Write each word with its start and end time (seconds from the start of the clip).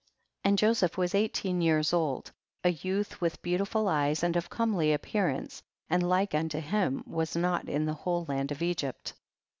14. 0.45 0.49
And 0.49 0.57
Joseph 0.57 0.97
was 0.97 1.13
eighteen 1.13 1.61
years 1.61 1.93
old, 1.93 2.31
a 2.63 2.69
youth 2.69 3.21
with 3.21 3.39
beautiful 3.43 3.87
eyes 3.87 4.23
and 4.23 4.35
of 4.35 4.49
comely 4.49 4.93
appearance, 4.93 5.61
and 5.91 6.01
like 6.01 6.33
unto 6.33 6.59
him 6.59 7.03
was 7.05 7.35
not 7.35 7.69
in 7.69 7.85
the 7.85 7.93
whole 7.93 8.25
land 8.25 8.51
of 8.51 8.57
Eirypl. 8.63 9.13